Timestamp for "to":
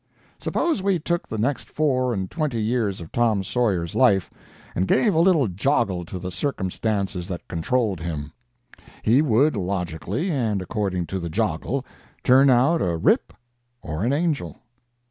6.07-6.17, 11.05-11.19